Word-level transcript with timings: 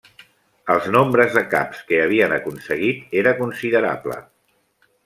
Els 0.75 0.87
nombres 0.95 1.35
de 1.35 1.43
caps 1.51 1.83
que 1.91 2.01
havien 2.07 2.35
aconseguit 2.41 3.17
era 3.25 3.39
considerable. 3.45 4.21